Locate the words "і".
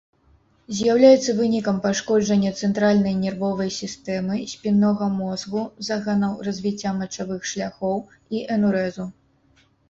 8.39-8.43